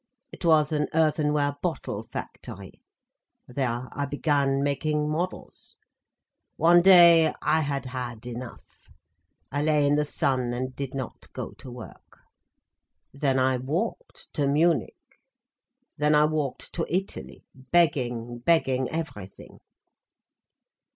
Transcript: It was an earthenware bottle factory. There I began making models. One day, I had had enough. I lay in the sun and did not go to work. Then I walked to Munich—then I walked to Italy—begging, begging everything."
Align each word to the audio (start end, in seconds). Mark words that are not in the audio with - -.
It 0.31 0.43
was 0.43 0.71
an 0.71 0.87
earthenware 0.95 1.57
bottle 1.61 2.01
factory. 2.01 2.81
There 3.47 3.87
I 3.91 4.07
began 4.07 4.63
making 4.63 5.07
models. 5.07 5.75
One 6.55 6.81
day, 6.81 7.31
I 7.43 7.61
had 7.61 7.85
had 7.85 8.25
enough. 8.25 8.87
I 9.51 9.61
lay 9.61 9.85
in 9.85 9.93
the 9.93 10.03
sun 10.03 10.53
and 10.53 10.75
did 10.75 10.95
not 10.95 11.31
go 11.33 11.51
to 11.51 11.69
work. 11.69 12.17
Then 13.13 13.37
I 13.37 13.57
walked 13.57 14.33
to 14.33 14.47
Munich—then 14.47 16.15
I 16.15 16.25
walked 16.25 16.73
to 16.73 16.87
Italy—begging, 16.89 18.39
begging 18.39 18.89
everything." 18.89 19.59